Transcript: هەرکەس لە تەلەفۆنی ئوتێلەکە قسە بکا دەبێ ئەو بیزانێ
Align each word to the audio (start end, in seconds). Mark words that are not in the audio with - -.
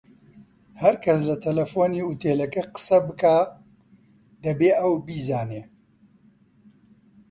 هەرکەس 0.81 1.19
لە 1.29 1.35
تەلەفۆنی 1.43 2.05
ئوتێلەکە 2.07 2.63
قسە 2.73 2.97
بکا 3.07 3.37
دەبێ 4.43 4.71
ئەو 4.79 4.93
بیزانێ 5.05 5.61